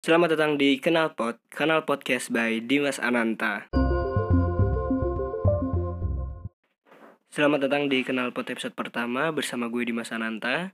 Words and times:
Selamat 0.00 0.32
datang 0.32 0.56
di 0.56 0.80
Kenal 0.80 1.12
Pot, 1.12 1.36
kanal 1.52 1.84
podcast 1.84 2.32
by 2.32 2.64
Dimas 2.64 2.96
Ananta. 2.96 3.68
Selamat 7.28 7.68
datang 7.68 7.92
di 7.92 8.00
Kenal 8.00 8.32
Pot 8.32 8.48
episode 8.48 8.72
pertama 8.72 9.28
bersama 9.28 9.68
gue 9.68 9.84
Dimas 9.84 10.08
Ananta. 10.08 10.72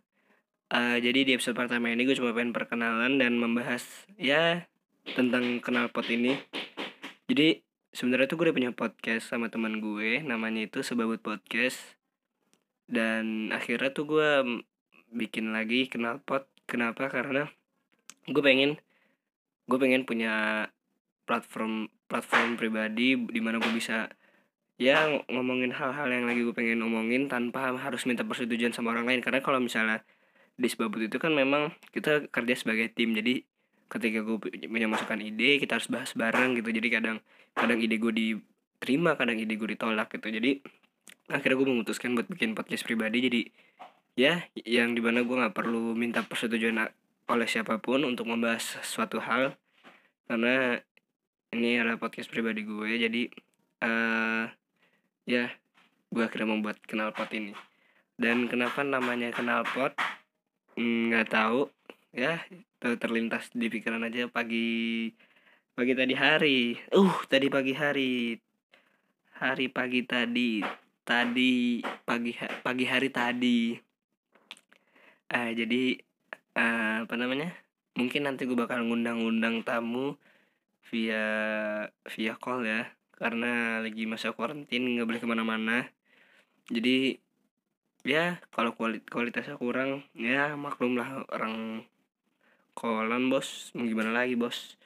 Uh, 0.71 1.03
jadi 1.03 1.27
di 1.27 1.35
episode 1.35 1.59
pertama 1.59 1.91
ini 1.91 2.07
gue 2.07 2.15
cuma 2.15 2.31
pengen 2.39 2.55
perkenalan 2.55 3.19
dan 3.19 3.35
membahas 3.35 3.83
ya 4.15 4.71
tentang 5.19 5.59
Kenal 5.59 5.91
Pot 5.91 6.07
ini. 6.07 6.39
Jadi 7.27 7.67
sebenarnya 7.91 8.31
tuh 8.31 8.39
gue 8.39 8.47
udah 8.47 8.55
punya 8.55 8.71
podcast 8.79 9.27
sama 9.27 9.51
teman 9.51 9.83
gue, 9.83 10.23
namanya 10.23 10.71
itu 10.71 10.87
Sebabut 10.87 11.19
Podcast. 11.19 11.99
Dan 12.87 13.51
akhirnya 13.51 13.91
tuh 13.91 14.07
gue 14.07 14.63
bikin 15.11 15.51
lagi 15.51 15.91
Kenal 15.91 16.23
Pot. 16.23 16.47
Kenapa? 16.71 17.11
Karena 17.11 17.51
gue 18.31 18.43
pengen 18.47 18.79
gue 19.67 19.79
pengen 19.83 20.07
punya 20.07 20.67
platform 21.27 21.91
platform 22.07 22.55
pribadi 22.55 23.19
di 23.19 23.41
mana 23.43 23.59
gue 23.59 23.73
bisa 23.75 24.07
ya 24.77 25.09
ngomongin 25.27 25.73
hal-hal 25.73 26.07
yang 26.07 26.25
lagi 26.29 26.45
gue 26.45 26.55
pengen 26.55 26.85
ngomongin 26.85 27.27
tanpa 27.27 27.75
harus 27.75 28.05
minta 28.07 28.23
persetujuan 28.23 28.73
sama 28.73 28.95
orang 28.95 29.09
lain. 29.11 29.21
Karena 29.25 29.43
kalau 29.43 29.59
misalnya 29.59 30.05
di 30.57 30.69
sebabut 30.71 31.05
itu 31.05 31.19
kan 31.21 31.35
memang 31.35 31.75
kita 31.93 32.31
kerja 32.31 32.55
sebagai 32.55 32.93
tim. 32.95 33.13
Jadi 33.17 33.43
ketika 33.87 34.23
gue 34.23 34.37
punya 34.41 34.89
masukan 34.91 35.19
ide 35.23 35.59
kita 35.59 35.81
harus 35.81 35.89
bahas 35.91 36.13
bareng 36.15 36.61
gitu. 36.61 36.71
Jadi 36.71 36.89
kadang 36.93 37.19
kadang 37.57 37.79
ide 37.83 37.97
gue 37.99 38.13
diterima 38.13 39.19
kadang 39.19 39.41
ide 39.41 39.57
gue 39.57 39.69
ditolak 39.75 40.13
gitu. 40.13 40.29
Jadi 40.31 40.63
akhirnya 41.27 41.57
gue 41.59 41.69
memutuskan 41.75 42.15
buat 42.15 42.29
bikin 42.31 42.55
podcast 42.55 42.85
pribadi. 42.87 43.19
Jadi 43.27 43.41
ya 44.17 44.45
yang 44.63 44.95
di 44.95 45.01
mana 45.01 45.25
gue 45.25 45.37
nggak 45.37 45.57
perlu 45.57 45.97
minta 45.97 46.21
persetujuan 46.23 46.85
oleh 47.27 47.47
siapa 47.51 47.83
pun 47.83 48.07
untuk 48.07 48.31
membahas 48.31 48.79
suatu 48.87 49.19
hal. 49.19 49.59
Karena 50.27 50.79
ini 51.55 51.79
adalah 51.79 51.99
podcast 51.99 52.31
pribadi 52.31 52.67
gue 52.67 52.91
jadi 52.99 53.23
uh, 53.87 54.45
ya 55.27 55.51
gue 56.11 56.23
akhirnya 56.23 56.49
membuat 56.51 56.83
kenal 56.87 57.11
pot 57.15 57.31
ini. 57.35 57.55
Dan 58.17 58.49
kenapa 58.49 58.83
namanya 58.83 59.31
kenal 59.35 59.67
pot 59.67 59.95
nggak 60.79 61.27
tahu. 61.31 61.71
Ya 62.17 62.41
terlintas 62.81 63.53
di 63.53 63.69
pikiran 63.69 64.07
aja 64.07 64.31
pagi 64.31 65.11
pagi 65.77 65.93
tadi 65.93 66.15
hari. 66.17 66.79
Uh 66.95 67.15
tadi 67.29 67.47
pagi 67.51 67.75
hari. 67.77 68.39
Hari 69.37 69.67
pagi 69.69 70.01
tadi 70.09 70.65
tadi 71.07 71.85
pagi 72.03 72.33
pagi 72.65 72.85
hari 72.89 73.09
tadi. 73.13 73.61
Uh, 75.27 75.51
jadi 75.55 76.06
uh, 76.57 77.05
apa 77.05 77.15
namanya 77.15 77.53
mungkin 77.97 78.29
nanti 78.29 78.45
gue 78.49 78.57
bakal 78.57 78.85
ngundang-undang 78.85 79.65
tamu 79.65 80.17
via 80.89 81.25
via 82.13 82.35
call 82.39 82.63
ya 82.65 82.89
karena 83.17 83.81
lagi 83.81 84.05
masa 84.05 84.37
karantin 84.37 84.85
nggak 84.97 85.09
boleh 85.09 85.21
ke 85.25 85.29
mana-mana. 85.29 85.89
Jadi 86.69 87.17
ya 88.07 88.39
kalau 88.53 88.77
kualitasnya 88.77 89.57
kurang 89.57 90.05
ya 90.13 90.55
maklum 90.55 91.01
lah 91.01 91.25
orang 91.33 91.85
kolan 92.77 93.33
bos. 93.33 93.73
Mau 93.73 93.89
gimana 93.89 94.13
lagi 94.13 94.37
bos? 94.37 94.77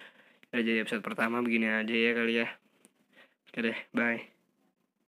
Ya 0.55 0.63
jadi 0.63 0.87
episode 0.87 1.03
pertama 1.03 1.43
begini 1.43 1.67
aja 1.71 1.95
ya 1.95 2.11
kali 2.15 2.35
ya. 2.47 2.49
Oke 3.51 3.59
deh 3.67 3.79
bye 3.91 4.40